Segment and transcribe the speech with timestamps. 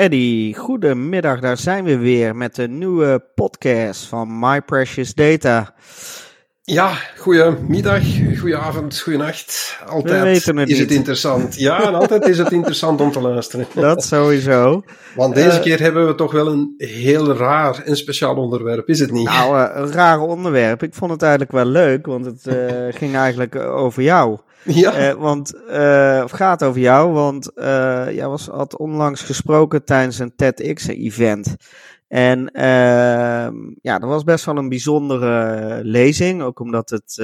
[0.00, 1.40] Eddie, goedemiddag.
[1.40, 5.74] Daar zijn we weer met een nieuwe podcast van My Precious Data.
[6.62, 8.02] Ja, goedemiddag,
[8.38, 9.78] goedenavond, goedenacht.
[9.86, 10.78] Altijd het is niet.
[10.78, 11.58] het interessant.
[11.58, 13.66] Ja, en altijd is het interessant om te luisteren.
[13.74, 14.82] Dat sowieso.
[15.16, 19.00] Want deze Eh, keer hebben we toch wel een heel raar en speciaal onderwerp, is
[19.00, 19.26] het niet?
[19.28, 20.82] Nou, eh, een raar onderwerp.
[20.82, 22.56] Ik vond het eigenlijk wel leuk, want het eh,
[22.90, 24.38] ging eigenlijk over jou.
[24.64, 29.84] Ja, Eh, want, eh, of gaat over jou, want eh, jij was, had onlangs gesproken
[29.84, 31.56] tijdens een TEDx-event.
[32.08, 37.18] En ehm, ja, dat was best wel een bijzondere lezing, ook omdat het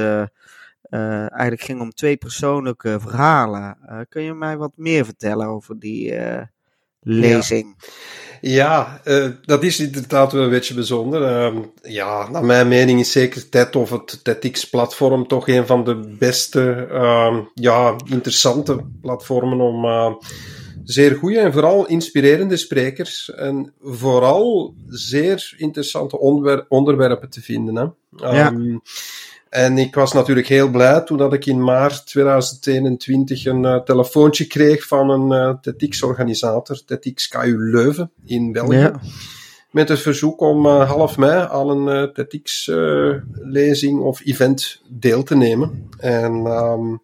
[0.90, 3.78] eigenlijk ging om twee persoonlijke verhalen.
[4.08, 6.14] Kun je mij wat meer vertellen over die
[7.00, 7.74] lezing?
[7.78, 8.25] ja
[9.04, 11.22] eh, dat is inderdaad wel een beetje bijzonder.
[11.22, 16.14] Ehm, ja, naar mijn mening is zeker TED of het TEDx-platform toch een van de
[16.18, 20.12] beste, ehm, ja, interessante platformen om eh,
[20.84, 27.76] zeer goede en vooral inspirerende sprekers en vooral zeer interessante onderwer- onderwerpen te vinden.
[27.76, 27.82] Hè.
[28.36, 28.46] Ja.
[28.46, 28.76] Ehm,
[29.48, 34.46] En ik was natuurlijk heel blij toen dat ik in maart 2021 een eh, telefoontje
[34.46, 38.76] kreeg van een eh, TEDx-organisator, TEDx KU Leuven in België.
[38.76, 39.00] Ja.
[39.70, 45.88] Met het verzoek om eh, half mei aan een TEDx-lezing of event deel te nemen.
[45.98, 46.96] En ehm,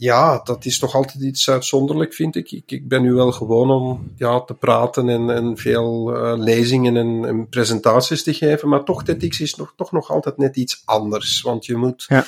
[0.00, 2.52] ja, dat is toch altijd iets uitzonderlijk, vind ik.
[2.52, 6.96] Ik, ik ben nu wel gewoon om ja, te praten en, en veel eh, lezingen
[6.96, 8.68] en, en presentaties te geven.
[8.68, 11.40] Maar toch, TEDx is nog, toch nog altijd net iets anders.
[11.40, 12.04] Want je moet...
[12.08, 12.24] Ja.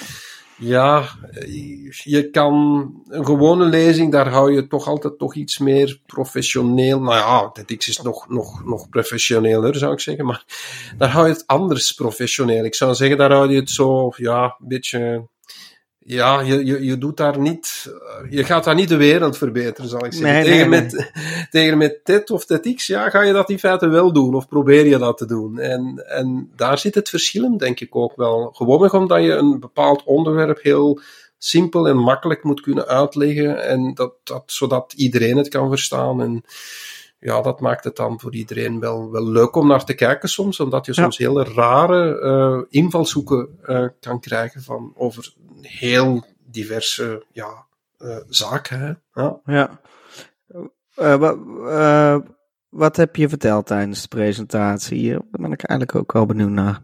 [0.58, 2.54] Ja, eh, je kan
[3.08, 7.00] een gewone lezing, daar hou je toch altijd toch iets meer professioneel.
[7.00, 10.24] Nou ja, TEDx is nog, nog, nog professioneler, zou ik zeggen.
[10.24, 10.44] Maar
[10.98, 12.64] daar hou je het anders professioneel.
[12.64, 15.30] Ik zou zeggen, daar hou je het zo, ja, een beetje.
[16.04, 17.92] Ja, je, je, je doet daar niet.
[18.22, 20.32] eh, Je gaat daar niet de wereld verbeteren, zal ik zeggen.
[20.32, 21.12] Nee, tegen, nee, met,
[21.50, 24.34] tegen met TED of TEDx, ja, ga je dat in feite wel doen.
[24.34, 25.58] Of probeer je dat te doen.
[25.58, 28.50] En, en daar zit het verschil, denk ik ook wel.
[28.54, 31.00] Gewoonweg omdat je een bepaald onderwerp heel
[31.38, 33.64] simpel en makkelijk moet kunnen uitleggen.
[33.64, 36.22] En dat, dat, zodat iedereen het kan verstaan.
[36.22, 36.42] En
[37.24, 40.60] ja, dat maakt het dan voor iedereen wel, wel leuk om naar te kijken soms.
[40.60, 41.02] Omdat je Ja.
[41.02, 47.66] soms hele rare eh, invalshoeken eh, kan krijgen van over heel diverse ja,
[47.98, 48.80] eh, zaken.
[48.80, 49.22] Hè?
[49.22, 49.40] Ja.
[49.44, 49.80] Ja.
[51.18, 52.22] Wa-
[52.68, 54.98] wat heb je verteld tijdens de presentatie?
[54.98, 56.80] Hier ben ik eigenlijk ook wel benieuwd naar.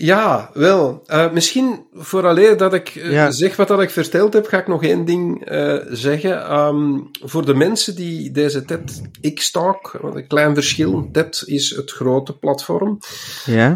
[0.00, 1.02] Ja, wel.
[1.06, 3.30] Eh, misschien vooraleer dat ik eh, Ja.
[3.30, 6.42] zeg wat dat ik verteld heb, ga ik nog één ding eh, zeggen.
[6.42, 12.32] Ehm, voor de mensen die deze TED-X-talk, wat een klein verschil, TED is het grote
[12.38, 12.98] platform,
[13.44, 13.74] Ja?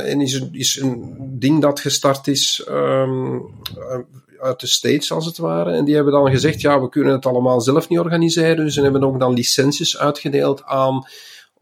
[0.00, 3.98] en is een, is een ding dat gestart is ehm, eh,
[4.40, 5.72] uit de States, als het ware.
[5.72, 8.82] En die hebben dan gezegd, ja, we kunnen het allemaal zelf niet organiseren, dus ze
[8.82, 11.06] hebben ook dan licenties uitgedeeld aan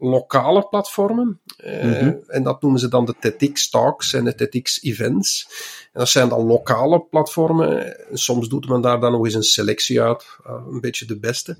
[0.01, 1.41] lokale platformen.
[1.57, 2.13] Eh, Mhm.
[2.27, 5.47] En dat noemen ze dan de TEDx Talks en de TEDx Events.
[5.93, 7.95] En dat zijn dan lokale platformen.
[8.13, 11.57] Soms doet men daar dan nog eens een selectie uit, eh, een beetje de beste.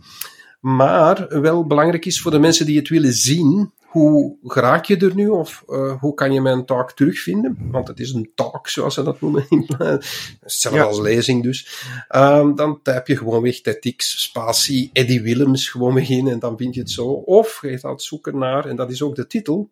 [0.62, 5.16] Maar wel belangrijk is voor de mensen die het willen zien, hoe geraak je er
[5.16, 7.58] nu of eh, hoe kan je mijn talk terugvinden?
[7.72, 9.46] Want het is een talk, zoals ze dat noemen.
[10.40, 10.86] Hetzelfde Ja.
[10.86, 11.86] als lezing dus.
[12.08, 16.58] Ehm, dan typ je gewoon weg TEDx, spatie, Eddie Willems gewoon weg in en dan
[16.58, 17.06] vind je het zo.
[17.12, 19.70] Of je gaat zoeken naar, en dat is ook de titel,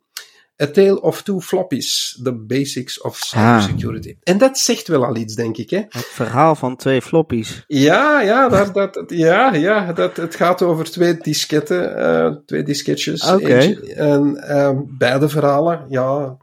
[0.62, 4.16] A Tale of Two Floppies, The Basics of Cybersecurity.
[4.24, 5.78] En dat zegt wel al iets, denk ik, hè?
[5.90, 7.64] Het verhaal van twee floppies.
[7.68, 13.32] Ja, ja, dat, dat, ja, ja dat, het gaat over twee disketten, eh, twee disketjes.
[13.32, 13.80] Oké.
[13.96, 16.38] En ehm, beide verhalen, ja,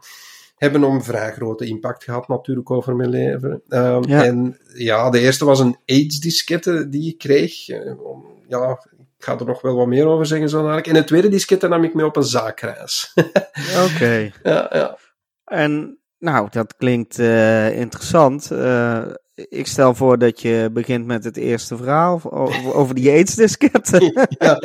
[0.55, 3.61] hebben een vrij grote impact gehad natuurlijk over mijn leven.
[3.67, 4.23] Ehm, Ja.
[4.25, 7.67] En ja, de eerste was een AIDS-diskette die ik kreeg.
[7.69, 7.91] Eh,
[8.47, 8.79] ja,
[9.17, 10.87] ik ga er nog wel wat meer over zeggen zo dadelijk.
[10.87, 13.13] En de tweede diskette nam ik mee op een zaakreis.
[13.85, 14.31] Oké.
[14.43, 14.97] ja, ja.
[15.45, 18.51] En nou, dat klinkt eh, interessant.
[18.51, 19.05] Eh,
[19.49, 22.21] ik stel voor dat je begint met het eerste verhaal
[22.73, 24.01] over, die AIDS-disketten.
[24.39, 24.59] ja,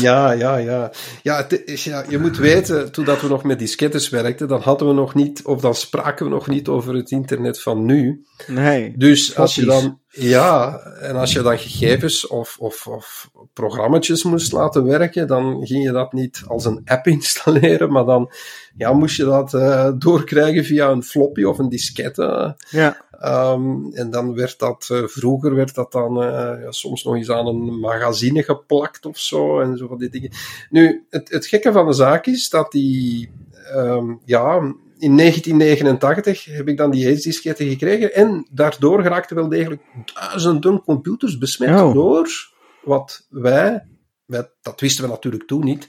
[0.00, 0.56] ja, ja.
[0.56, 0.90] Ja,
[1.22, 4.60] ja, het is, ja, je moet weten, toen dat we nog met diskettes werkten, dan
[4.60, 8.24] hadden we nog niet, of dan spraken we nog niet over het internet van nu.
[8.46, 8.94] Nee.
[8.96, 14.52] Dus als je dan, ja, en als je dan gegevens of, of, of programma's moest
[14.52, 18.32] laten werken, dan ging je dat niet als een app installeren, maar dan
[18.76, 22.56] ja, moest je dat uh, doorkrijgen via een floppy of een diskette.
[22.70, 23.10] Ja.
[23.24, 27.30] Um, en dan werd dat, uh, vroeger werd dat dan uh, ja, soms nog eens
[27.30, 30.30] aan een magazine geplakt of zo, en zo van die dingen.
[30.70, 33.30] Nu, het, het gekke van de zaak is dat die,
[33.74, 34.56] um, ja,
[34.98, 39.82] in 1989 heb ik dan die AIDS-disketten gekregen en daardoor geraakten wel degelijk
[40.14, 41.94] duizenden computers besmet Oh.
[41.94, 42.50] door
[42.82, 43.86] wat wij,
[44.26, 45.88] wij, dat wisten we natuurlijk toen niet,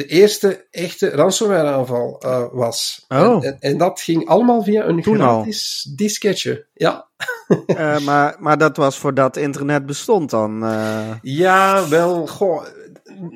[0.00, 3.04] de eerste echte ransomware-aanval uh, was.
[3.08, 3.18] Oh.
[3.18, 6.66] En, en, en, dat ging allemaal via een Toen gratis disketje.
[6.74, 7.08] Ja.
[7.66, 10.64] uh, maar, maar dat was voordat internet bestond dan?
[10.64, 11.12] Uh...
[11.22, 12.62] Ja, wel, goh.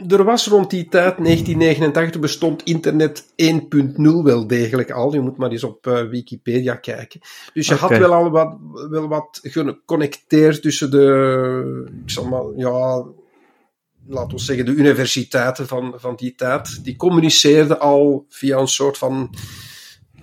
[0.08, 5.12] Er was rond die tijd, 1989, bestond internet 1.0 wel degelijk al.
[5.12, 7.20] Je moet maar eens op uh, Wikipedia kijken.
[7.52, 7.88] Dus je okay.
[7.88, 8.56] had wel al wat,
[8.90, 13.04] wel wat geconnecteerd tussen de, ik zal maar, ja,
[14.06, 18.98] laten we zeggen, de universiteiten van, van die tijd, die communiceerden al via een soort
[18.98, 19.34] van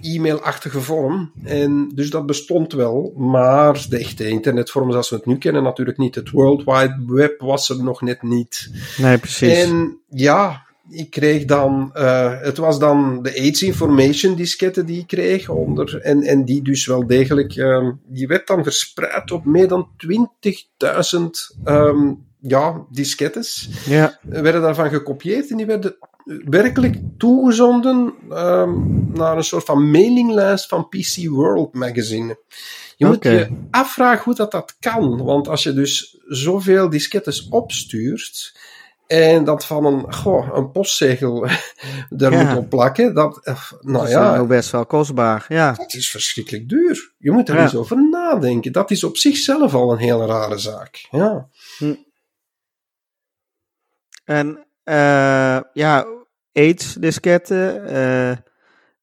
[0.01, 1.31] e-mailachtige vorm.
[1.43, 5.97] En dus dat bestond wel, maar de echte internetvorm zoals we het nu kennen natuurlijk
[5.97, 6.15] niet.
[6.15, 8.69] Het World Wide Web was er nog net niet.
[8.97, 9.63] Nee, precies.
[9.63, 15.07] En ja, ik kreeg dan, uh, het was dan de AIDS Information diskette die ik
[15.07, 19.67] kreeg onder, en, en die dus wel degelijk, uh, die werd dan verspreid op meer
[19.67, 21.19] dan 20.000
[21.65, 23.69] um, ja, diskettes.
[23.85, 24.19] Ja.
[24.21, 25.95] Werden daarvan gekopieerd en die werden
[26.45, 32.39] werkelijk toegezonden um, naar een soort van mailinglijst van PC World Magazine.
[32.95, 33.33] Je moet okay.
[33.33, 38.59] je afvragen hoe dat, dat kan, want als je dus zoveel diskettes opstuurt
[39.07, 41.47] en dat van een, goh, een postzegel
[42.09, 42.43] daar Ja.
[42.43, 45.45] moet op plakken, dat, eh, nou dat is ja, nou best wel kostbaar.
[45.49, 45.73] Ja.
[45.73, 47.13] dat is verschrikkelijk duur.
[47.17, 47.61] Je moet er Ja.
[47.61, 48.71] eens over nadenken.
[48.71, 51.07] Dat is op zichzelf al een hele rare zaak.
[51.11, 51.47] Ja.
[54.31, 56.05] En eh, ja,
[56.53, 57.85] AIDS-disketten.
[57.87, 58.37] eh,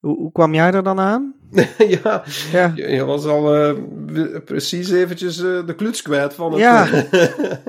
[0.00, 1.34] hoe, hoe kwam jij er dan aan?
[2.02, 2.72] ja, Ja.
[2.74, 3.74] je, was al eh,
[4.44, 6.60] precies eventjes de kluts kwijt van het...
[6.60, 6.88] Ja.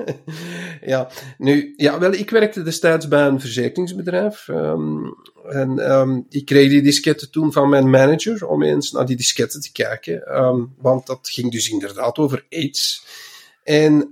[0.92, 1.08] ja,
[1.38, 4.48] nu, ja, wel, ik werkte destijds bij een verzekeringsbedrijf.
[4.48, 4.98] ehm,
[5.48, 9.60] en ehm, ik kreeg die disketten toen van mijn manager om eens naar die disketten
[9.60, 10.26] te kijken.
[10.26, 13.04] ehm, want dat ging dus inderdaad over AIDS.
[13.64, 14.10] En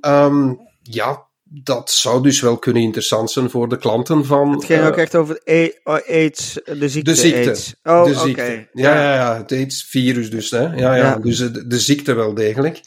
[0.82, 4.52] ja, dat zou dus wel kunnen interessant zijn voor de klanten van...
[4.52, 5.40] Het ging eh, ook echt over
[5.84, 7.48] oh, AIDS, de ziekte, de ziekte.
[7.48, 7.74] AIDS.
[7.82, 8.18] Oh, de oké.
[8.18, 8.68] ziekte.
[8.72, 10.50] Ja, ja, ja, het AIDS-virus dus.
[10.50, 10.62] Hè?
[10.62, 11.16] Ja, ja, Ja.
[11.16, 12.80] dus de, de ziekte wel degelijk.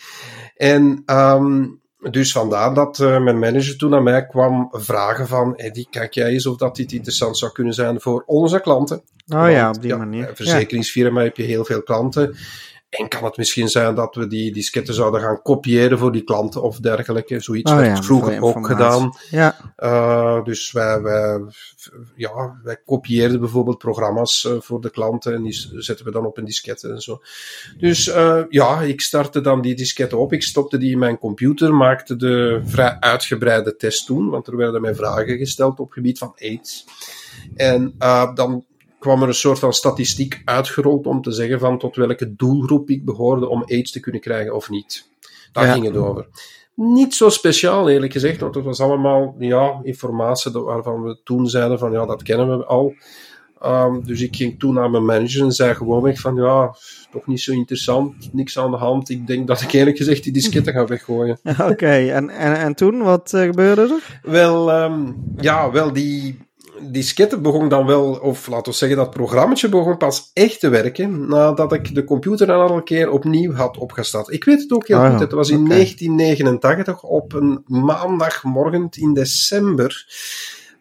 [0.56, 1.66] En ehm,
[2.10, 6.30] dus vandaar dat eh, mijn manager toen naar mij kwam vragen van Eddie, kijk jij
[6.30, 9.04] eens of dat dit interessant zou kunnen zijn voor onze klanten.
[9.28, 10.20] Oh ja, op die manier.
[10.20, 12.36] Bij een verzekeringsfirma heb je heel veel klanten.
[12.92, 16.62] En kan het misschien zijn dat we die disketten zouden gaan kopiëren voor die klanten
[16.62, 17.40] of dergelijke.
[17.40, 19.14] Zoiets Oh werd ja, vroeger ook gedaan.
[19.30, 21.40] Ja, Uh, dus wij, wij,
[22.16, 26.38] ja, wij kopieerden bijvoorbeeld programma's uh, voor de klanten en die zetten we dan op
[26.38, 27.22] een diskette en zo.
[27.78, 31.74] Dus uh, ja, ik startte dan die disketten op, ik stopte die in mijn computer,
[31.74, 36.18] maakte de vrij uitgebreide test toen, want er werden mij vragen gesteld op het gebied
[36.18, 36.86] van AIDS.
[37.56, 37.96] En
[38.34, 38.66] dan
[39.02, 43.06] kwam er een soort van statistiek uitgerold om te zeggen van tot welke doelgroep ik
[43.06, 45.10] behoorde om AIDS te kunnen krijgen of niet.
[45.52, 45.74] Daar Ja.
[45.74, 46.28] ging het over.
[46.76, 51.80] Niet zo speciaal, eerlijk gezegd, want het was allemaal ja, informatie waarvan we toen zeiden
[51.80, 52.94] van ja, dat kennen we al.
[53.66, 56.76] Um, dus ik ging toen naar mijn manager en zei gewoonweg van ja,
[57.12, 59.10] toch niet zo interessant, niks aan de hand.
[59.10, 61.40] Ik denk dat ik eerlijk gezegd die disketten ga weggooien.
[61.72, 61.92] oké.
[61.92, 64.20] En, en, en toen, wat uh, gebeurde er?
[64.32, 66.40] Wel, um, ja, wel die
[66.82, 71.28] disketten begon dan wel, of laten we zeggen dat programmaatje begon pas echt te werken
[71.28, 74.32] nadat ik de computer een aantal keer opnieuw had opgestart.
[74.32, 75.70] Ik weet het ook heel Ah, goed, het was in oké.
[75.70, 80.06] 1989 op een maandagmorgen in december,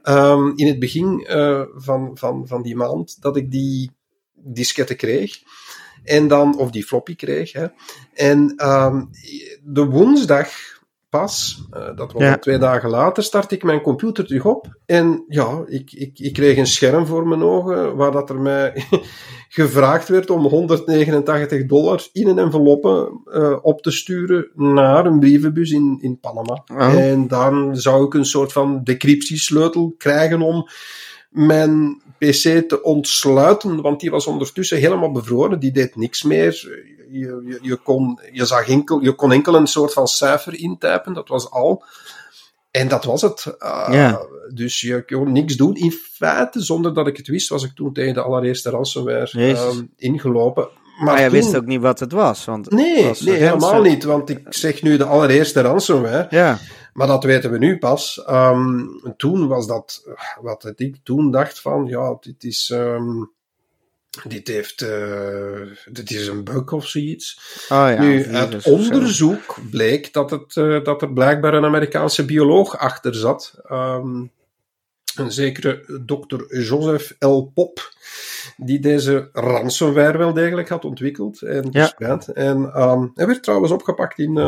[0.03, 3.91] um, in het begin uh, van, van, van die maand, dat ik die
[4.35, 5.39] disketten kreeg.
[6.05, 7.53] En dan, of die floppy kreeg.
[7.53, 7.67] Hè.
[8.15, 9.11] En um,
[9.63, 10.49] de woensdag
[11.11, 12.39] pas, uh, dat was Ja.
[12.39, 14.79] twee dagen later, start ik mijn computer terug op.
[14.87, 18.85] En ja, ik, ik, ik kreeg een scherm voor mijn ogen waar dat er mij
[19.49, 25.71] gevraagd werd om 189 dollar in een enveloppe uh, op te sturen naar een brievenbus
[25.71, 26.65] in, in Panama.
[26.73, 26.95] Oh.
[26.95, 30.69] En dan zou ik een soort van decryptiesleutel krijgen om
[31.31, 35.61] mijn PC te ontsluiten, want die was ondertussen helemaal bevroren.
[35.61, 36.69] Die deed niks meer.
[37.11, 41.13] Je, je, je, kon, je, zag enkel, je kon enkel een soort van cijfer intypen,
[41.13, 41.85] dat was al.
[42.71, 43.57] En dat was het.
[43.59, 44.21] Uh, Ja.
[44.55, 45.75] Dus je kon niks doen.
[45.77, 49.83] In feite, zonder dat ik het wist, was ik toen tegen de allereerste ransomware ehm,
[49.97, 50.69] ingelopen.
[50.99, 52.45] Maar, Maar toen- wist ook niet wat het was.
[52.45, 54.05] Want het Nee, was nee helemaal niet.
[54.05, 56.27] Want ik zeg nu de allereerste ransomware.
[56.31, 56.59] Ja,
[56.93, 58.25] Maar dat weten we nu pas.
[58.25, 60.09] Ehm, toen was dat
[60.41, 63.25] wat ik toen dacht van, ja, dit is, ehm,
[64.29, 67.41] dit heeft, eh, dit is een bug of zoiets.
[67.69, 68.01] oh ja.
[68.01, 68.71] nu, uit zo.
[68.71, 73.61] onderzoek bleek dat, het, eh, dat er blijkbaar een Amerikaanse bioloog achter zat.
[73.63, 74.25] Ehm,
[75.15, 77.43] een zekere dokter Joseph L.
[77.55, 77.95] Pop,
[78.57, 81.95] die deze ransomware wel degelijk had ontwikkeld en Ja.
[82.35, 82.63] En
[83.15, 84.39] hij werd trouwens opgepakt in,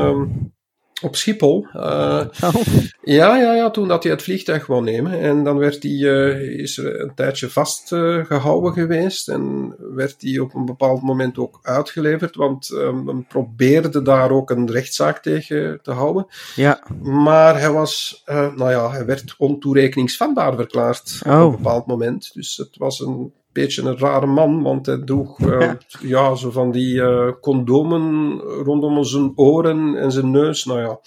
[1.02, 1.66] op Schiphol.
[1.72, 2.54] Eh, Oh,
[3.02, 5.20] ja, ja, ja, toen dat hij het vliegtuig wou nemen.
[5.20, 9.28] En dan werd hij, eh, is er een tijdje vastgehouden geweest.
[9.28, 12.36] En werd hij op een bepaald moment ook uitgeleverd.
[12.36, 16.26] Want ehm, men probeerde daar ook een rechtszaak tegen te houden.
[16.54, 16.82] ja.
[17.02, 21.40] Maar hij was, eh, nou ja, hij werd ontoerekeningsvatbaar verklaard op Oh.
[21.42, 22.30] een bepaald moment.
[22.34, 25.76] Dus het was een beetje een rare man, want hij droeg eh, Ja.
[26.00, 26.34] ja.
[26.34, 30.64] zo van die eh, condomen rondom zijn oren en zijn neus.
[30.64, 30.98] Nou ja,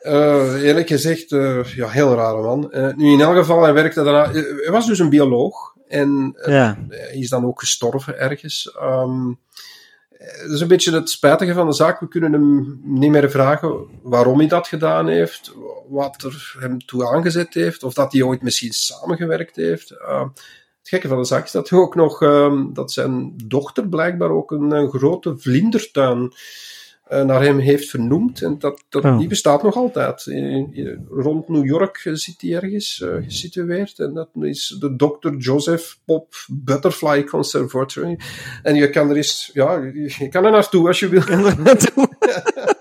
[0.00, 1.30] eh, eerlijk gezegd,
[1.74, 2.72] ja, heel rare man.
[2.96, 4.32] Nu, in elk geval, hij werkte daarna.
[4.32, 5.76] Hij was dus een bioloog.
[5.88, 6.78] En Ja.
[6.88, 8.72] hij is dan ook gestorven ergens.
[8.78, 9.28] Ehm,
[10.10, 12.00] eh, dat is een beetje het spijtige van de zaak.
[12.00, 15.52] We kunnen hem niet meer vragen waarom hij dat gedaan heeft,
[15.88, 19.94] wat er hem toe aangezet heeft, of dat hij ooit misschien samengewerkt heeft.
[20.88, 24.30] Het gekke van de zaak is dat hij ook nog, ehm, dat zijn dochter blijkbaar
[24.30, 26.32] ook een, een grote vlindertuin
[27.04, 28.42] eh, naar hem heeft vernoemd.
[28.42, 29.18] En dat, dat, Oh.
[29.18, 30.26] die bestaat nog altijd.
[30.26, 33.98] In- in- rond New York zit die ergens eh, gesitueerd.
[33.98, 35.34] En dat is de Dr.
[35.36, 38.18] Joseph Pop Butterfly Conservatory.
[38.62, 41.22] En je kan er eens, ja, je je kan er naartoe als je wil.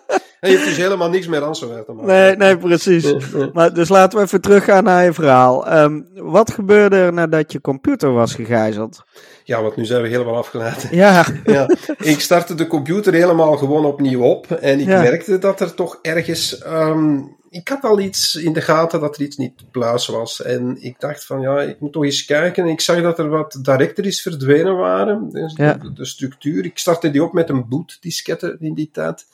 [0.48, 2.08] Heeft dus helemaal niks meer ransomware te maken.
[2.08, 3.14] Nee, nee, precies.
[3.54, 5.68] Maar dus laten we even teruggaan naar je verhaal.
[5.68, 9.04] Ehm, wat gebeurde er nadat je computer was gegijzeld?
[9.44, 10.88] Ja, want nu zijn we helemaal afgeleid.
[10.92, 14.52] Ja, ja, ik startte de computer helemaal gewoon opnieuw op.
[14.52, 15.02] En ik Ja.
[15.02, 16.58] merkte dat er toch ergens.
[16.58, 17.18] ehm,
[17.50, 20.42] ik had al iets in de gaten dat er iets niet pluis was.
[20.42, 22.64] En ik dacht van ja, ik moet toch eens kijken.
[22.64, 25.30] En ik zag dat er wat directories verdwenen waren.
[25.30, 25.74] Dus Ja.
[25.74, 26.66] de, de structuur.
[26.66, 29.26] Ik startte die op met een bootdiskette in die tijd.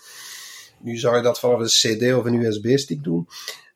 [0.84, 1.66] Nu zou je dat vanaf een
[1.98, 3.28] CD of een USB-stick doen.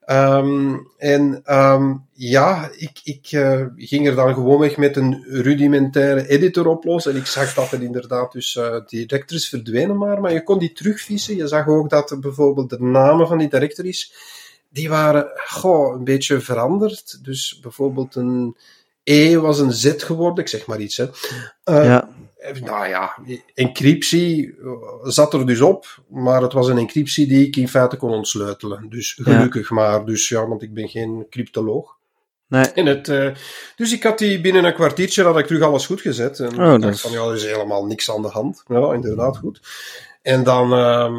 [0.07, 6.27] Ehm, en ehm, ja, ik, ik eh, ging er dan gewoon weg met een rudimentaire
[6.27, 7.11] editor oplossen.
[7.11, 10.73] En ik zag dat er inderdaad dus eh directories verdwenen maar, maar je kon die
[10.73, 11.35] terugvissen.
[11.35, 14.13] Je zag ook dat bijvoorbeeld de namen van die directories,
[14.69, 17.19] die waren goh, een beetje veranderd.
[17.23, 18.55] Dus bijvoorbeeld een
[19.03, 20.97] E was een Z geworden, ik zeg maar iets.
[20.97, 21.05] Hè.
[21.63, 22.09] Eh, ja.
[22.63, 23.17] Nou ja,
[23.53, 24.69] encryptie eh,
[25.03, 28.89] zat er dus op, maar het was een encryptie die ik in feite kon ontsleutelen.
[28.89, 31.95] Dus gelukkig maar, dus ja, want ik ben geen cryptoloog.
[32.47, 32.65] Nee.
[32.65, 33.29] En het, eh,
[33.75, 36.39] dus ik had die binnen een kwartiertje had ik terug alles goed gezet.
[36.39, 38.63] En Oh, ik dacht van ja, er is helemaal niks aan de hand.
[38.67, 39.61] Ja, inderdaad goed.
[40.21, 41.15] En dan ehm,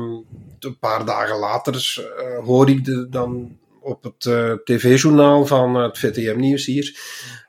[0.59, 3.59] een paar dagen later eh, hoor ik de, dan
[3.89, 7.01] op het eh, tv-journaal van het VTM-nieuws hier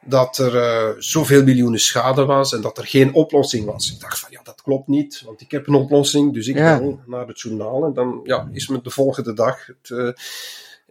[0.05, 3.91] dat er eh, zoveel miljoenen schade was en dat er geen oplossing was.
[3.91, 6.33] Ik dacht van ja, dat klopt niet, want ik heb een oplossing.
[6.33, 6.79] Dus ik Ja.
[6.79, 10.15] bel naar het journaal en dan ja, is me de volgende dag het,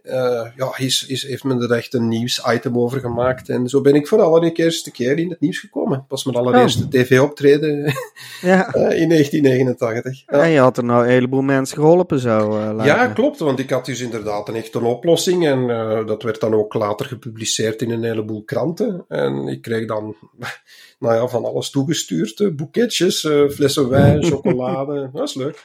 [0.03, 3.49] eh, eh, ja, is, is, heeft men er echt een nieuwsitem over gemaakt.
[3.49, 6.05] En zo ben ik voor de allereerste keer in het nieuws gekomen.
[6.07, 7.83] Was mijn allereerste tv-optreden
[8.41, 8.73] ja.
[8.73, 10.23] eh, in 1989.
[10.25, 10.43] Ja.
[10.43, 12.37] En je had er nou een heleboel mensen geholpen zo.
[12.57, 16.23] eh, lijkt Ja, klopt, want ik had dus inderdaad een echte oplossing en eh, dat
[16.23, 19.05] werd dan ook later gepubliceerd in een heleboel kranten.
[19.07, 20.15] En ik kreeg dan
[20.99, 25.63] nou ja, van alles toegestuurd, eh, boeketjes, eh, flessen wijn, chocolade, dat is leuk.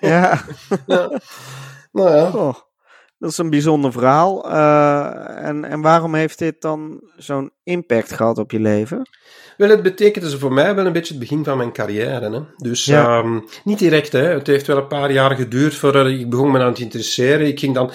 [0.00, 0.44] Ja.
[0.86, 1.20] Ja.
[1.92, 2.54] Nou ja, Oh,
[3.22, 4.50] dat is een bijzonder verhaal.
[4.50, 9.08] Eh, en, en waarom heeft dit dan zo'n impact gehad op je leven?
[9.56, 12.30] Wel, het betekende ze voor mij wel een beetje het begin van mijn carrière.
[12.30, 12.40] Hè?
[12.56, 13.18] Dus Ja.
[13.18, 14.22] ehm, niet direct, hè.
[14.22, 17.46] het heeft wel een paar jaar geduurd voordat ik begon me aan te interesseren.
[17.46, 17.90] Ik ging dan,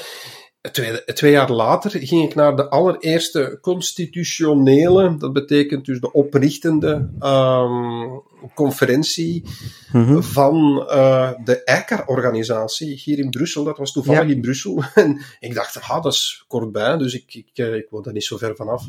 [0.72, 7.10] twee, twee jaar later, ging ik naar de allereerste constitutionele, dat betekent dus de oprichtende
[7.20, 8.08] ehm,
[8.54, 9.44] conferentie
[9.92, 10.22] Mhm.
[10.22, 13.64] van eh, de EICAR-organisatie hier in Brussel.
[13.64, 14.34] Dat was toevallig Ja.
[14.36, 14.84] in Brussel.
[14.96, 18.24] En ik dacht, ah, dat is kortbij, dus ik, ik, eh, ik woon daar niet
[18.24, 18.84] zo ver vanaf.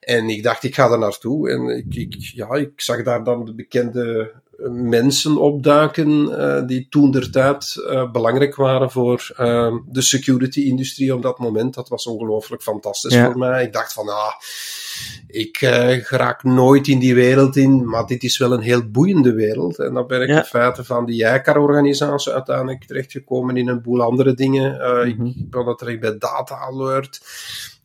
[0.00, 1.50] En ik dacht, ik ga daar naartoe.
[1.50, 4.32] En ik, ik, ja, ik zag daar dan de bekende
[4.70, 11.22] mensen opduiken eh, die toen der tijd eh, belangrijk waren voor eh, de security-industrie op
[11.22, 11.74] dat moment.
[11.74, 13.24] Dat was ongelooflijk fantastisch Ja.
[13.24, 13.64] voor mij.
[13.64, 14.32] Ik dacht van, ah,
[15.26, 19.32] ik uh, geraak nooit in die wereld in, maar dit is wel een heel boeiende
[19.32, 19.78] wereld.
[19.78, 20.38] En dan ben ik ja.
[20.38, 24.72] in feite van die ICAR-organisatie uiteindelijk terechtgekomen in een boel andere dingen.
[24.72, 25.26] Mm -hmm.
[25.26, 27.20] Ik ben dat terecht bij Data Alert.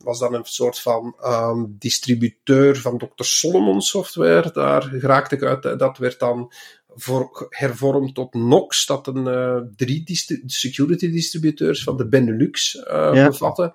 [0.04, 3.24] Was dan een soort van um, distributeur van Dr.
[3.24, 4.50] Solomon software.
[4.52, 5.78] Daar geraakte ik uit.
[5.78, 6.52] Dat werd dan
[6.96, 13.10] voor, hervormd tot Nox, dat een uh, drie distri security distributeurs van de Benelux uh,
[13.12, 13.26] ja.
[13.28, 13.74] bevatten.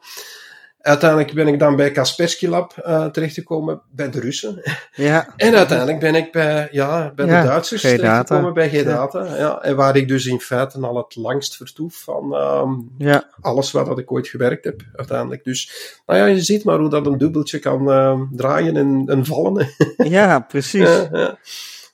[0.81, 4.61] Uiteindelijk ben ik dan bij Kaspersky Lab uh, terechtgekomen, bij de Russen.
[4.93, 5.33] Ja.
[5.35, 9.25] En uiteindelijk ben ik bij, ja, bij ja, de Duitsers terechtgekomen, bij G-Data.
[9.25, 9.35] Ja.
[9.35, 9.61] ja.
[9.61, 13.29] En waar ik dus in feite al het langst vertoef van um, ja.
[13.41, 15.43] alles wat dat ik ooit gewerkt heb, uiteindelijk.
[15.43, 15.71] Dus,
[16.05, 19.67] nou ja, je ziet maar hoe dat een dubbeltje kan uh, draaien en, en vallen.
[19.97, 21.07] ja, precies.
[21.11, 21.37] Ja,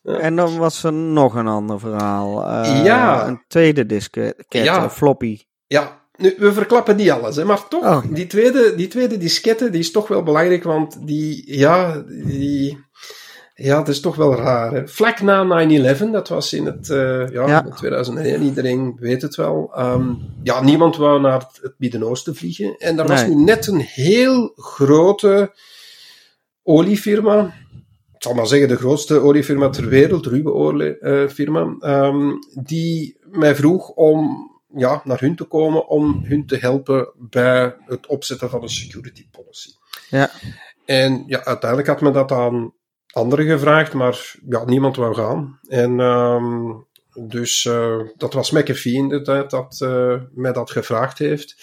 [0.04, 2.48] en dan was er nog een ander verhaal.
[2.48, 3.28] Uh, ja.
[3.28, 4.90] Een tweede disket, ja.
[4.90, 5.40] floppy.
[5.68, 8.04] Ja, nu, we verklappen niet alles, hè, maar toch, Oh.
[8.10, 12.84] die, tweede, die tweede diskette, die is toch wel belangrijk, want die, ja, die,
[13.56, 14.74] ja, dat is toch wel raar.
[14.74, 14.88] Hè.
[14.88, 17.66] Vlak na 9-11, dat was in het, uh, ja, Ja.
[17.66, 19.72] in 2001, iedereen weet het wel.
[19.76, 20.10] Ehm,
[20.44, 22.76] ja, niemand wou naar het, het Midden-Oosten vliegen.
[22.78, 25.54] En er was nu net een heel grote
[26.64, 27.54] oliefirma,
[28.16, 32.32] ik zal maar zeggen de grootste oliefirma ter wereld, ruwe oliefirma, ehm,
[32.64, 38.08] die mij vroeg om ja, naar hun te komen om hun te helpen bij het
[38.08, 39.70] opzetten van een security policy.
[40.10, 40.32] Ja.
[40.86, 42.74] En ja, uiteindelijk had men dat aan
[43.12, 45.60] anderen gevraagd, maar ja, niemand wou gaan.
[45.68, 46.72] En ehm,
[47.28, 51.56] dus eh, dat was McAfee in de tijd dat eh, mij dat gevraagd heeft.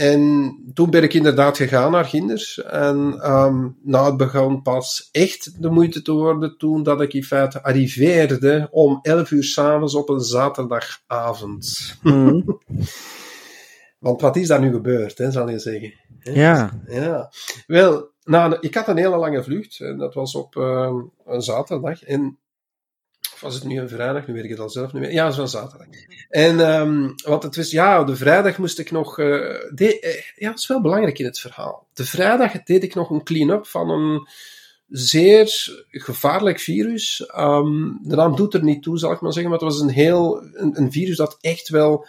[0.00, 2.62] En toen ben ik inderdaad gegaan naar Ginders.
[2.62, 3.08] En
[3.82, 8.68] nou, het begon pas echt de moeite te worden toen dat ik in feite arriveerde
[8.70, 11.96] om 11 uur s'avonds op een zaterdagavond.
[12.02, 12.40] Mhm.
[13.98, 15.94] Want wat is daar nu gebeurd, hè, zal je zeggen?
[16.20, 16.80] Ja.
[16.86, 17.32] Ja,
[17.66, 19.80] wel, nou, ik had een hele lange vlucht.
[19.80, 22.02] En dat was op ehm, een zaterdag.
[22.02, 22.38] En
[23.40, 24.26] was het nu een vrijdag?
[24.26, 25.12] Nu weet ik het al zelf niet meer.
[25.12, 25.86] Ja, het was een zaterdag.
[26.28, 30.58] En, ehm, want het was, ja, de vrijdag moest ik nog, de- eh, ja, dat
[30.58, 31.86] is wel belangrijk in het verhaal.
[31.94, 34.28] De vrijdag deed ik nog een clean-up van een
[34.88, 37.26] zeer gevaarlijk virus.
[37.26, 39.88] Ehm, de naam doet er niet toe, zal ik maar zeggen, maar het was een
[39.90, 42.06] heel, een, een virus dat echt wel,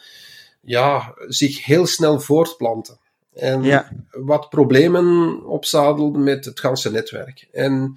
[0.61, 2.97] ja, zich heel snel voortplantte.
[3.33, 3.91] En Ja.
[4.11, 7.47] wat problemen opzadelde met het ganse netwerk.
[7.51, 7.95] En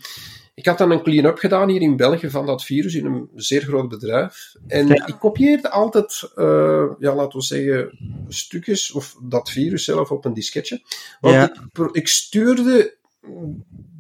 [0.54, 3.62] ik had dan een clean-up gedaan hier in België van dat virus in een zeer
[3.62, 4.54] groot bedrijf.
[4.66, 5.06] En Ja.
[5.06, 10.34] ik kopieerde altijd, eh, ja, laten we zeggen, stukjes of dat virus zelf op een
[10.34, 10.82] disketje.
[11.20, 11.42] Want Ja.
[11.48, 12.96] ik, pro- ik stuurde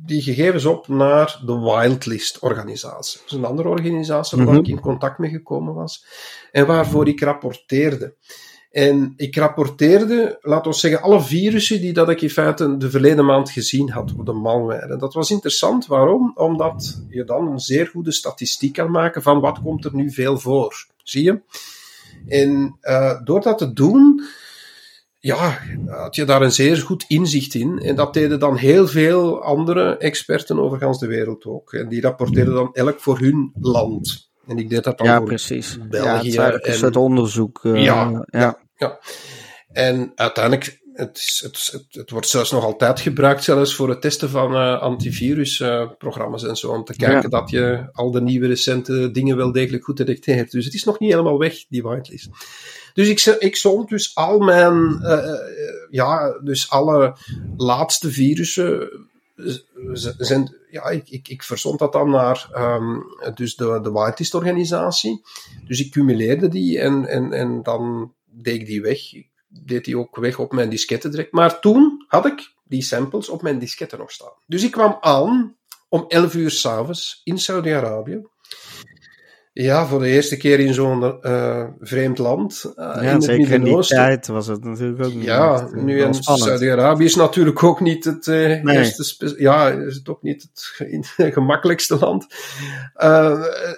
[0.06, 3.18] die gegevens op naar de Wildlist-organisatie.
[3.20, 4.56] Dat is een andere organisatie waar Mhm.
[4.56, 6.04] ik in contact mee gekomen was.
[6.52, 8.14] En waarvoor ik rapporteerde.
[8.74, 13.24] En ik rapporteerde, laten we zeggen, alle virussen die dat ik in feite de verleden
[13.24, 14.92] maand gezien had op de malware.
[14.92, 15.86] En dat was interessant.
[15.86, 16.32] Waarom?
[16.34, 20.38] Omdat je dan een zeer goede statistiek kan maken van wat komt er nu veel
[20.38, 20.86] voor.
[21.02, 21.40] Zie je?
[22.28, 24.22] En eh, door dat te doen,
[25.18, 27.78] ja, had je daar een zeer goed inzicht in.
[27.78, 31.72] En dat deden dan heel veel andere experten over gans de wereld ook.
[31.72, 34.30] En die rapporteerden dan elk voor hun land.
[34.46, 35.78] En ik deed dat dan Ja, voor precies.
[35.88, 37.60] België ja, het is en- onderzoek.
[37.64, 38.24] eh, Ja, ja.
[38.40, 38.62] ja.
[39.72, 44.00] En uiteindelijk, het, is, het, het, het wordt zelfs nog altijd gebruikt, zelfs voor het
[44.00, 47.38] testen van eh, antivirusprogramma's en zo, om te kijken Ja.
[47.40, 50.50] dat je al de nieuwe recente dingen wel degelijk goed detecteert.
[50.50, 52.28] Dus het is nog niet helemaal weg, die whitelist.
[52.94, 55.38] Dus ik, ik zond dus al mijn, eh, eh,
[55.90, 57.16] ja, dus alle
[57.56, 58.88] laatste virussen,
[60.18, 62.98] zijn, ja, ik, ik, ik verzond dat dan naar ehm,
[63.34, 65.22] dus de, de whitelist-organisatie.
[65.66, 69.12] Dus ik cumuleerde die en, en, en dan deed ik die weg.
[69.12, 71.28] Ik deed die ook weg op mijn disketten.
[71.30, 74.32] Maar toen had ik die samples op mijn disketten nog staan.
[74.46, 75.56] Dus ik kwam aan
[75.88, 78.22] om 11 uur s'avonds in Saudi-Arabië.
[79.56, 82.72] Ja, voor de eerste keer in zo'n eh, vreemd land.
[82.76, 85.72] eh, in Ja, het zeker in die tijd was het natuurlijk ook niet Ja, echt,
[85.72, 86.46] eh, nu spannend.
[86.48, 88.62] Saudi-Arabië is natuurlijk ook niet het Nee.
[88.64, 92.26] eerste, spe- ja, is het ook niet het ge- gemakkelijkste land.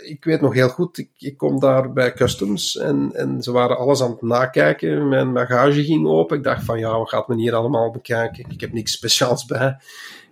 [0.03, 3.79] Ik weet nog heel goed, ik, ik kom daar bij customs en, en ze waren
[3.79, 5.09] alles aan het nakijken.
[5.09, 6.37] Mijn bagage ging open.
[6.37, 8.45] Ik dacht van ja, wat gaat men hier allemaal bekijken?
[8.49, 9.77] Ik heb niks speciaals bij.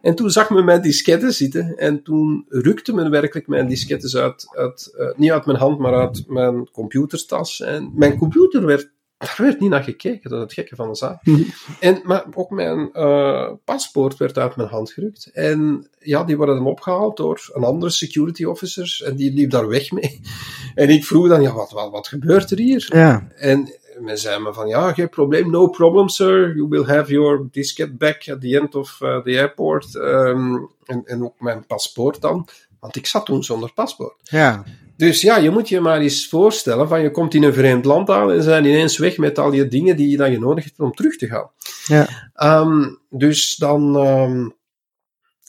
[0.05, 4.49] En toen zag men mijn disketten zitten en toen rukte men werkelijk mijn disketten uit,
[4.51, 7.61] uit eh, niet uit mijn hand, maar uit mijn computertas.
[7.61, 10.95] En mijn computer werd, daar werd niet naar gekeken, dat is het gekke van de
[10.95, 11.23] zaak.
[11.81, 15.31] En, maar ook mijn eh, paspoort werd uit mijn hand gerukt.
[15.33, 19.69] En ja, die worden dan opgehaald door een andere security officer en die liep daar
[19.69, 20.21] weg mee.
[20.75, 22.87] En ik vroeg dan, ja, wat, wat, wat gebeurt er hier?
[22.89, 26.55] Ja, En men zei me van, ja, geen probleem, no problem, sir.
[26.57, 29.95] You will have your diskette back at the end of uh, the airport.
[29.95, 32.49] Um, en, en ook mijn paspoort dan.
[32.81, 34.15] Want ik zat toen zonder paspoort.
[34.23, 34.65] Ja.
[34.97, 38.11] Dus ja, je moet je maar eens voorstellen van je komt in een vreemd land
[38.11, 40.93] aan en zijn ineens weg met al je dingen die, dat je nodig hebt om
[40.93, 41.51] terug te gaan.
[41.85, 42.09] Ja.
[42.61, 44.55] Um, dus dan, um,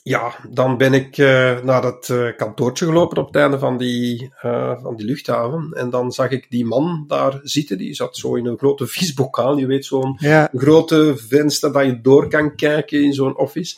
[0.08, 4.32] ja, dan ben ik uh, naar dat uh, kantoortje gelopen op het einde van die,
[4.46, 5.72] uh, van die luchthaven.
[5.74, 7.78] En dan zag ik die man daar zitten.
[7.78, 9.58] Die zat zo in een grote visbokaal.
[9.58, 10.50] Je weet, zo'n Ja.
[10.54, 13.78] grote venster dat je door kan kijken in zo'n office.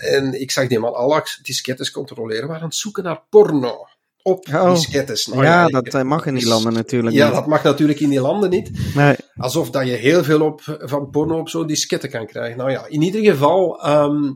[0.00, 3.86] En ik zag die man alle diskettes controleren, waren aan het zoeken naar porno.
[4.22, 4.70] Op Oh.
[4.74, 5.26] diskettes.
[5.26, 7.34] Nou ja, dat eh, mag in die landen natuurlijk ja, niet.
[7.34, 8.94] dat mag natuurlijk in die landen niet.
[8.94, 9.16] Nee.
[9.36, 12.58] Alsof dat je heel veel op, van porno op zo'n disketten kan krijgen.
[12.58, 14.30] Nou ja, in ieder geval, ehm,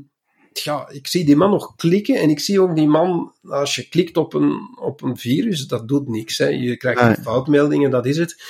[0.65, 3.89] ja, ik zie die man nog klikken en ik zie ook die man, als je
[3.89, 6.39] klikt op een, op een virus, dat doet niks.
[6.39, 6.47] Hè.
[6.47, 7.15] Je krijgt Nee.
[7.15, 8.43] foutmeldingen, dat is het.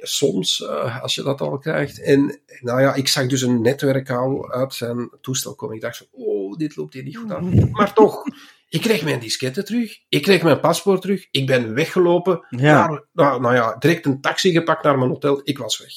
[0.00, 2.02] Soms, eh, als je dat al krijgt.
[2.02, 5.74] En nou ja, ik zag dus een netwerkkabel uit zijn toestel komen.
[5.76, 7.70] Ik dacht van, oh, dit loopt hier niet goed aan.
[7.70, 8.22] Maar toch,
[8.68, 9.98] ik kreeg mijn disketten terug.
[10.08, 11.26] Ik kreeg mijn paspoort terug.
[11.30, 12.46] Ik ben weggelopen.
[12.50, 12.88] Ja.
[12.88, 15.40] Naar, nou, nou ja, direct een taxi gepakt naar mijn hotel.
[15.44, 15.92] Ik was weg.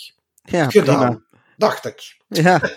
[0.59, 1.21] Ja, Gedaan, prima.
[1.57, 2.17] dacht ik.
[2.27, 2.61] Ja,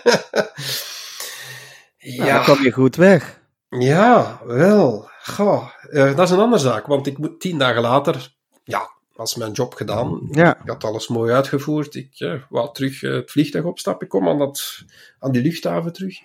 [2.05, 3.41] nou, dan kom je goed weg.
[3.69, 5.09] Ja, wel.
[5.23, 9.35] Goh, eh, dat is een andere zaak, want ik moet tien dagen later, ja, was
[9.35, 10.27] mijn job gedaan.
[10.31, 10.59] Ja.
[10.63, 11.95] Ik had alles mooi uitgevoerd.
[11.95, 14.03] Ik eh, wou terug eh, het vliegtuig opstappen.
[14.05, 14.83] Ik kom aan, dat,
[15.19, 16.17] aan die luchthaven terug.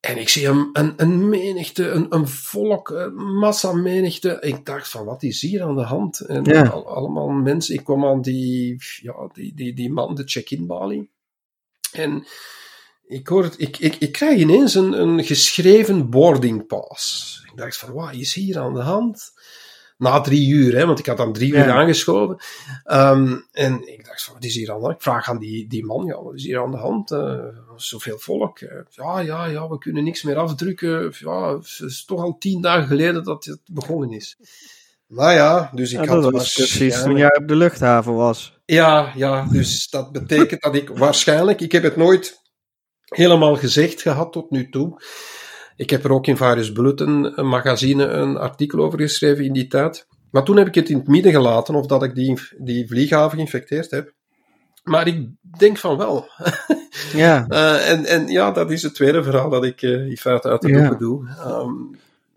[0.00, 4.36] En ik zie een, een, een menigte, een, een volk, een massa menigte.
[4.40, 6.20] Ik dacht van, wat is hier aan de hand?
[6.20, 6.66] En Ja.
[6.66, 7.74] al- allemaal mensen.
[7.74, 11.10] Ik kwam aan die, ja, die, die, die man, de check-in balie.
[11.92, 12.26] En
[13.06, 17.40] ik, hoor het, ik, ik, ik krijg ineens een, een geschreven boarding pass.
[17.50, 19.32] Ik dacht van, wat is hier aan de hand?
[19.98, 21.64] Na drie uur, hè, want ik had dan drie Ja.
[21.64, 22.36] uur aangeschoven.
[22.84, 24.94] Ehm, en ik dacht van, wat is hier aan de hand?
[24.96, 27.10] Ik vraag aan die, die man, ja, wat is hier aan de hand?
[27.10, 27.34] Eh,
[27.76, 28.58] zoveel volk.
[28.60, 31.12] Eh, ja, ja, ja, we kunnen niks meer afdrukken.
[31.18, 34.36] Ja, het is toch al tien dagen geleden dat het begonnen is.
[35.08, 38.58] Nou ja, dus ik Ja, had was precies toen jij op de luchthaven was.
[38.64, 42.40] ja, ja, dus dat betekent dat ik waarschijnlijk, ik heb het nooit
[43.14, 45.02] helemaal gezegd gehad tot nu toe.
[45.76, 49.66] Ik heb er ook in Virus Bulletin een magazine een artikel over geschreven in die
[49.66, 50.06] tijd.
[50.30, 53.36] Maar toen heb ik het in het midden gelaten of dat ik die, die vlieghaven
[53.36, 54.12] geïnfecteerd heb.
[54.82, 56.26] Maar ik denk van wel.
[57.12, 60.48] Ja, Eh, en, en ja, dat is het tweede verhaal dat ik eh in feite
[60.48, 60.78] uit de Ja.
[60.80, 61.28] doeken doe.
[61.28, 61.72] Ehm,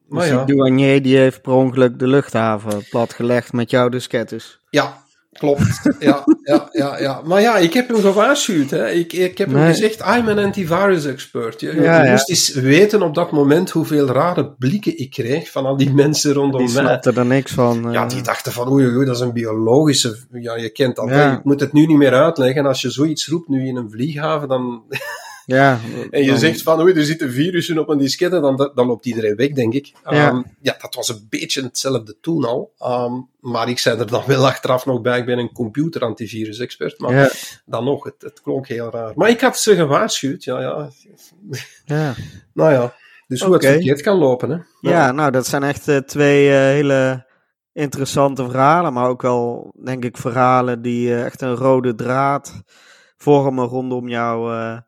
[0.08, 0.43] maar dus ja.
[0.45, 4.60] die douanier die heeft per ongeluk de luchthaven platgelegd met jouw diskettes.
[4.69, 5.96] Ja, klopt.
[6.00, 7.22] Ja, ja, ja, ja.
[7.26, 8.70] Maar ja, ik heb hem gewaarschuwd.
[8.70, 8.89] Hè.
[8.89, 11.60] Ik, ik heb hem gezegd, I'm an antivirus expert.
[11.62, 12.12] Je, je Ja, ja.
[12.12, 16.34] moest eens weten op dat moment hoeveel rare blikken ik kreeg van al die mensen
[16.34, 16.84] rondom Die mij.
[16.84, 17.88] snapte er niks van.
[17.88, 17.94] eh.
[17.94, 20.18] Ja, die dachten van, oei, oei, dat is een biologische...
[20.32, 21.10] Ja, je kent dat.
[21.10, 21.34] Ja.
[21.38, 22.65] Ik moet het nu niet meer uitleggen.
[22.65, 24.84] Als je zoiets roept nu in een vlieghaven, dan...
[25.55, 28.88] ja, En je dan- zegt van, oei, er zitten virussen op een diskette, dan, dan
[28.88, 29.91] loopt iedereen weg, denk ik.
[30.09, 30.27] Ja.
[30.29, 32.71] Ehm, ja, dat was een beetje hetzelfde toen al.
[32.77, 36.99] Ehm, maar ik zei er dan wel achteraf nog bij, ik ben een computer-antivirus-expert.
[36.99, 37.29] Maar Ja,
[37.65, 39.12] dan nog, het, het klonk heel raar.
[39.15, 40.89] Maar ik had ze gewaarschuwd, ja, ja.
[41.85, 42.13] ja.
[42.53, 42.93] Nou ja,
[43.27, 44.57] dus hoe het verkeerd kan lopen, hè.
[44.89, 47.25] ja, nou, dat zijn echt eh, twee eh, hele
[47.73, 48.93] interessante verhalen.
[48.93, 52.62] Maar ook wel, denk ik, verhalen die eh, echt een rode draad
[53.17, 54.81] vormen rondom jouw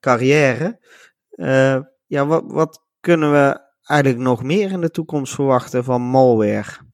[0.00, 0.78] carrière.
[1.30, 6.88] Eh, ja, wat, wat kunnen we eigenlijk nog meer in de toekomst verwachten van malware?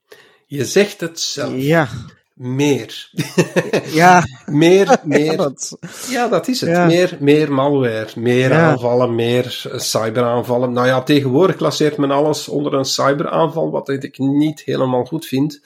[0.46, 1.52] Je zegt het zelf.
[1.56, 1.88] Ja,
[2.36, 3.10] Meer.
[3.92, 5.36] ja, meer, meer.
[5.46, 6.70] dat, Ja, dat is het.
[6.70, 6.86] Ja.
[6.86, 8.70] Meer, meer malware, meer Ja.
[8.70, 10.72] aanvallen, meer eh, cyberaanvallen.
[10.72, 15.60] Nou ja, tegenwoordig klasseert men alles onder een cyberaanval, wat ik niet helemaal goed vind.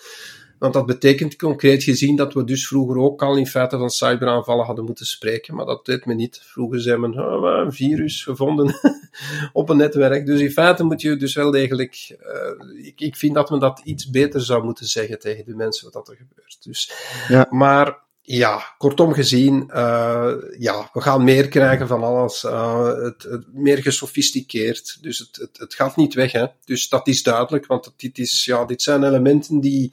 [0.60, 4.66] Want dat betekent concreet gezien dat we dus vroeger ook al in feite van cyberaanvallen
[4.66, 5.54] hadden moeten spreken.
[5.54, 6.40] Maar dat deed men niet.
[6.44, 8.74] Vroeger zei men, oh, een virus gevonden
[9.52, 10.26] op een netwerk.
[10.26, 12.16] Dus in feite moet je dus wel degelijk...
[12.18, 15.90] eh, ik, ik vind dat men dat iets beter zou moeten zeggen tegen de mensen
[15.92, 16.58] wat er gebeurt.
[16.60, 16.92] Dus,
[17.28, 17.46] Ja.
[17.50, 22.44] Maar ja, kortom gezien, eh, ja, we gaan meer krijgen van alles.
[22.44, 24.98] eh, het, het, meer gesofisticeerd.
[25.02, 26.32] Dus het, het, het gaat niet weg.
[26.32, 26.46] Hè.
[26.64, 29.92] Dus dat is duidelijk, want dit, is, ja, dit zijn elementen die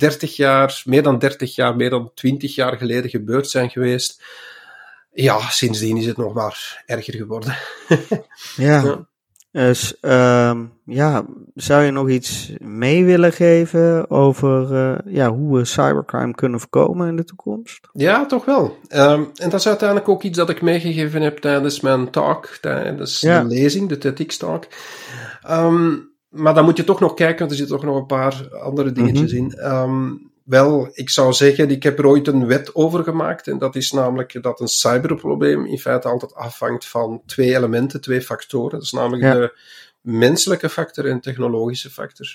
[0.00, 4.22] 30 jaar, meer dan 30 jaar, meer dan 20 jaar geleden gebeurd zijn geweest.
[5.12, 7.56] Ja, sindsdien is het nog maar erger geworden.
[8.56, 8.82] ja.
[8.82, 9.08] Ja.
[9.52, 15.64] Dus ehm, ja, zou je nog iets mee willen geven over eh, ja, hoe we
[15.64, 17.88] cybercrime kunnen voorkomen in de toekomst?
[17.92, 18.78] Ja, toch wel.
[18.88, 23.20] Ehm, en dat is uiteindelijk ook iets dat ik meegegeven heb tijdens mijn talk, tijdens
[23.20, 23.40] Ja.
[23.42, 24.66] de lezing, de TEDx-talk.
[25.42, 25.94] Ehm,
[26.30, 28.92] maar dan moet je toch nog kijken, want er zitten toch nog een paar andere
[28.92, 29.52] dingetjes in.
[29.52, 30.08] Ehm,
[30.44, 33.48] Wel, ik zou zeggen, ik heb er ooit een wet over gemaakt.
[33.48, 38.20] En dat is namelijk dat een cyberprobleem in feite altijd afhangt van twee elementen, twee
[38.22, 38.70] factoren.
[38.70, 39.34] Dat is namelijk Ja.
[39.34, 39.58] de
[40.00, 42.26] menselijke factor en technologische factor.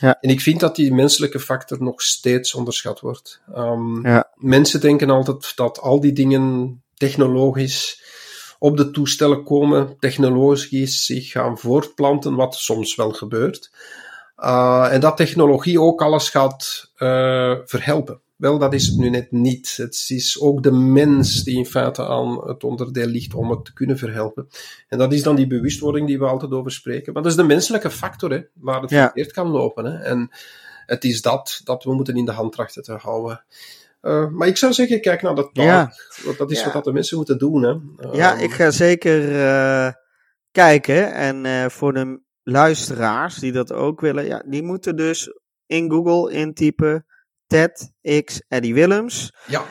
[0.00, 0.18] Ja.
[0.20, 3.40] En ik vind dat die menselijke factor nog steeds onderschat wordt.
[3.54, 4.30] Ehm, Ja.
[4.34, 8.02] Mensen denken altijd dat al die dingen technologisch
[8.64, 13.70] op de toestellen komen, technologisch zich gaan voortplanten, wat soms wel gebeurt.
[14.38, 18.20] Uh, en dat technologie ook alles gaat uh, verhelpen.
[18.36, 19.76] Wel, dat is het nu net niet.
[19.76, 23.72] Het is ook de mens die in feite aan het onderdeel ligt om het te
[23.72, 24.48] kunnen verhelpen.
[24.88, 27.12] En dat is dan die bewustwording die we altijd over spreken.
[27.12, 29.04] Maar dat is de menselijke factor, hè, waar het Ja.
[29.04, 29.84] verkeerd kan lopen.
[29.84, 29.98] Hè.
[29.98, 30.30] En
[30.86, 33.44] het is dat dat we moeten in de hand trachten te houden.
[34.04, 35.64] Uh, maar ik zou zeggen, kijk naar taal.
[35.64, 35.92] Ja.
[36.24, 36.64] Want dat is Ja.
[36.64, 37.62] wat dat de mensen moeten doen.
[37.62, 37.74] Hè.
[38.12, 39.92] Ja, Um, ik ga zeker eh,
[40.50, 41.12] kijken.
[41.12, 45.28] En eh, voor de luisteraars die dat ook willen, ja, die moeten dus
[45.66, 47.06] in Google intypen
[47.46, 47.92] Ted
[48.24, 49.32] X Eddie Willems.
[49.46, 49.62] Ja,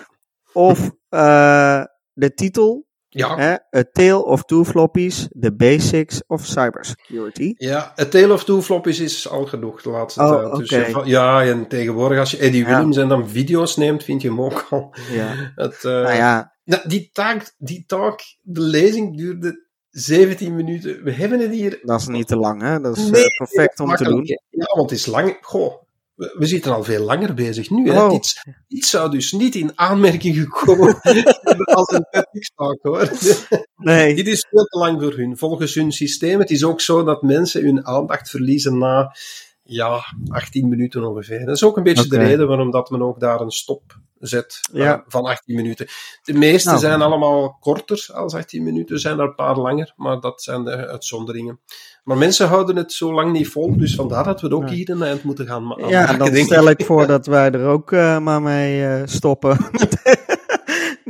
[0.54, 3.36] Of eh, de titel, ja.
[3.38, 7.54] hè, A Tale of Two Floppies, The Basics of Cybersecurity.
[7.58, 10.56] Ja, het Tale of Two Floppies is al genoeg de laatste Oh, tijd.
[10.56, 12.68] Dus je ja, en tegenwoordig als je Eddie Ja.
[12.68, 14.96] Willems en dan video's neemt, vind je hem ook al.
[15.12, 15.34] Ja.
[15.56, 21.04] Het, eh, Nou ja, nou, die, taak, die talk, de lezing duurde 17 minuten.
[21.04, 21.80] We hebben het hier...
[21.82, 22.80] dat is niet te lang, hè?
[22.80, 24.24] Dat is eh, Nee, perfect om te doen.
[24.50, 25.38] Ja, want het is lang...
[25.42, 25.84] Goh,
[26.16, 27.92] we, zitten al veel langer bezig nu.
[27.92, 28.04] Hè.
[28.04, 28.10] Oh.
[28.10, 31.00] Dit, dit zou dus niet in aanmerking gekomen
[31.60, 33.10] als een TEDx-talk, hoor.
[33.76, 34.16] Nee.
[34.16, 35.38] Dit is veel te lang voor hun.
[35.38, 36.40] Volgens hun systeem.
[36.40, 39.16] Het is ook zo dat mensen hun aandacht verliezen na
[39.64, 41.46] ja, 18 minuten ongeveer.
[41.46, 43.82] Dat is ook een beetje de reden waarom dat men ook daar een stop
[44.20, 45.88] zet eh, van 18 minuten.
[46.24, 46.80] De meeste Nou.
[46.80, 50.64] zijn allemaal korter als 18 minuten, er zijn er een paar langer, maar dat zijn
[50.64, 51.60] de uitzonderingen.
[52.04, 54.74] Maar mensen houden het zo lang niet vol, dus vandaar dat we het ook Ja.
[54.74, 57.92] hier een eind moeten gaan ma- Ja, dan stel ik voor dat wij er ook
[57.92, 59.58] eh, maar mee eh, stoppen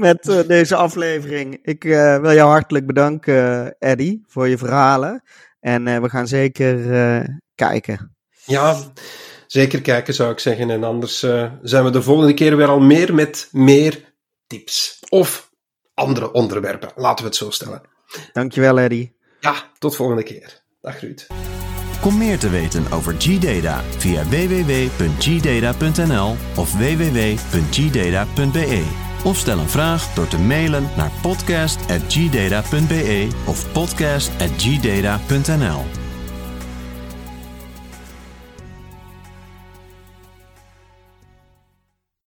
[0.03, 1.59] met eh, deze aflevering.
[1.61, 5.23] Ik eh, wil jou hartelijk bedanken, Eddie, voor je verhalen.
[5.63, 8.15] En eh, we gaan zeker eh, kijken.
[8.45, 8.75] Ja,
[9.47, 10.69] zeker kijken zou ik zeggen.
[10.69, 14.13] En anders eh, zijn we de volgende keer weer al meer met meer
[14.47, 14.99] tips.
[15.09, 15.51] Of
[15.93, 17.81] andere onderwerpen, laten we het zo stellen.
[18.33, 19.15] Dankjewel, Eddie.
[19.39, 20.61] Ja, tot volgende keer.
[20.81, 21.27] Dag Ruud.
[22.01, 25.55] Kom meer te weten over G-Data via www.gdata.nl
[26.55, 27.61] of www.gdata.be.
[29.23, 36.02] Of stel een vraag door te mailen naar podcast.gdata.be of podcast.gdata.nl.